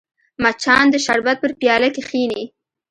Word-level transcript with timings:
مچان 0.43 0.85
د 0.91 0.95
شربت 1.05 1.37
پر 1.41 1.51
پیاله 1.59 1.89
کښېني 1.95 2.43